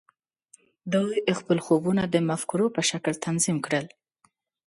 دوی 0.93 1.13
خپل 1.39 1.57
خوبونه 1.65 2.03
د 2.07 2.15
مفکورو 2.29 2.67
په 2.75 2.81
شکل 2.89 3.13
تنظیم 3.25 3.57
کړل 3.65 3.85